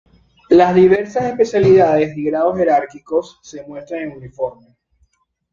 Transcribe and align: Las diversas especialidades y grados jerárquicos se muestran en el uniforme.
Las 0.49 0.73
diversas 0.73 1.25
especialidades 1.25 2.17
y 2.17 2.23
grados 2.23 2.57
jerárquicos 2.57 3.37
se 3.43 3.63
muestran 3.67 4.01
en 4.01 4.09
el 4.13 4.17
uniforme. 4.17 4.75